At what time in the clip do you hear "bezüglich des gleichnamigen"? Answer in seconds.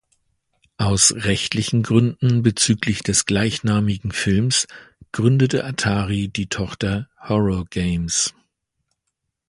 2.41-4.11